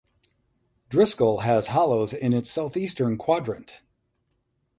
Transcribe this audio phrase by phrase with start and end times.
[0.89, 3.83] Driscoll has hollows in its southeastern quadrant.